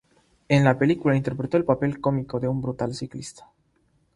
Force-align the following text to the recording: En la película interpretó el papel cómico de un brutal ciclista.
En 0.49 0.63
la 0.63 0.79
película 0.79 1.15
interpretó 1.15 1.57
el 1.57 1.63
papel 1.63 2.01
cómico 2.01 2.39
de 2.39 2.47
un 2.47 2.59
brutal 2.59 2.95
ciclista. 2.95 3.47